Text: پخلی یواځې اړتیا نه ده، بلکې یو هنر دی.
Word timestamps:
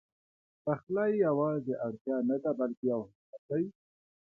پخلی 0.63 1.11
یواځې 1.25 1.73
اړتیا 1.85 2.17
نه 2.29 2.37
ده، 2.43 2.51
بلکې 2.59 2.85
یو 2.91 3.01
هنر 3.11 3.39
دی. 3.49 3.63